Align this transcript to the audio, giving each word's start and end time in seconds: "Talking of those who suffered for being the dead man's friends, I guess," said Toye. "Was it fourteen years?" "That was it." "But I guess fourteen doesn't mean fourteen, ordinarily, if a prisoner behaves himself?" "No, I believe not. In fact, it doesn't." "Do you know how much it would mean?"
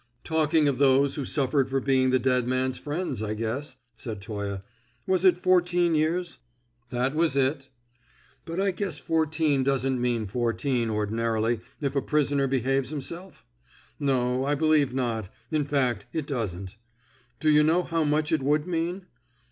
"Talking 0.23 0.67
of 0.67 0.79
those 0.79 1.13
who 1.13 1.25
suffered 1.25 1.69
for 1.69 1.79
being 1.79 2.09
the 2.09 2.17
dead 2.17 2.47
man's 2.47 2.79
friends, 2.79 3.21
I 3.21 3.35
guess," 3.35 3.77
said 3.95 4.19
Toye. 4.19 4.63
"Was 5.05 5.23
it 5.23 5.37
fourteen 5.37 5.93
years?" 5.93 6.39
"That 6.89 7.13
was 7.13 7.35
it." 7.35 7.69
"But 8.43 8.59
I 8.59 8.71
guess 8.71 8.97
fourteen 8.97 9.61
doesn't 9.63 10.01
mean 10.01 10.25
fourteen, 10.25 10.89
ordinarily, 10.89 11.59
if 11.81 11.95
a 11.95 12.01
prisoner 12.01 12.47
behaves 12.47 12.89
himself?" 12.89 13.45
"No, 13.99 14.43
I 14.43 14.55
believe 14.55 14.91
not. 14.91 15.29
In 15.51 15.65
fact, 15.65 16.07
it 16.13 16.25
doesn't." 16.25 16.77
"Do 17.39 17.51
you 17.51 17.61
know 17.61 17.83
how 17.83 18.03
much 18.03 18.31
it 18.31 18.41
would 18.41 18.65
mean?" 18.65 19.05